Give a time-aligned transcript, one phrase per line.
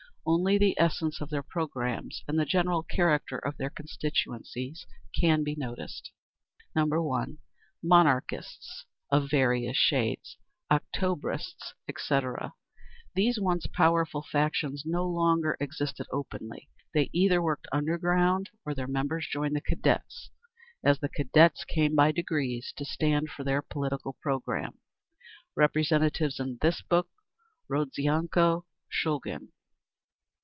[0.23, 4.85] Only the essence of their programmes and the general character of their constituencies
[5.19, 6.11] can be noticed….
[6.73, 6.91] 1.
[7.81, 10.37] Monarchists, of various shades,
[10.69, 12.53] Octobrists, etc.
[13.15, 19.27] These once powerful factions no longer existed openly; they either worked underground, or their members
[19.27, 20.29] joined the Cadets,
[20.83, 24.77] as the Cadets came by degrees to stand for their political programme.
[25.55, 27.09] Representatives in this book,
[27.67, 29.49] Rodzianko, Shulgin.